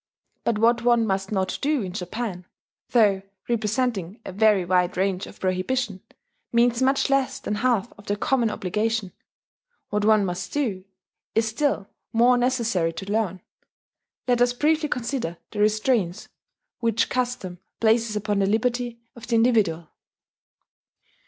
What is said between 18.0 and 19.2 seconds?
upon the liberty